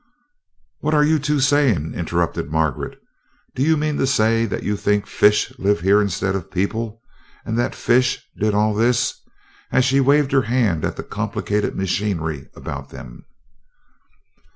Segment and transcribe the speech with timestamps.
[0.79, 2.99] "What are you two saying?" interrupted Margaret.
[3.53, 6.99] "Do you mean to say that you think fish live here instead of people,
[7.45, 9.13] and that fish did all this?"
[9.71, 13.27] as she waved her hand at the complicated machinery about them.